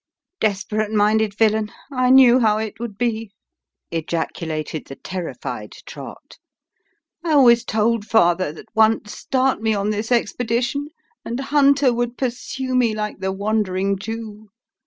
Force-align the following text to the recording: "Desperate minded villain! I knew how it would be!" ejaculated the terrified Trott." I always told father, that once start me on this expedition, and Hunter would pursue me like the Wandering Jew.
"Desperate 0.41 0.89
minded 0.91 1.37
villain! 1.37 1.71
I 1.91 2.09
knew 2.09 2.39
how 2.39 2.57
it 2.57 2.79
would 2.79 2.97
be!" 2.97 3.33
ejaculated 3.91 4.85
the 4.87 4.95
terrified 4.95 5.73
Trott." 5.85 6.39
I 7.23 7.33
always 7.33 7.63
told 7.63 8.05
father, 8.07 8.51
that 8.51 8.65
once 8.73 9.13
start 9.15 9.61
me 9.61 9.75
on 9.75 9.91
this 9.91 10.11
expedition, 10.11 10.87
and 11.23 11.39
Hunter 11.39 11.93
would 11.93 12.17
pursue 12.17 12.73
me 12.73 12.95
like 12.95 13.19
the 13.19 13.31
Wandering 13.31 13.99
Jew. 13.99 14.49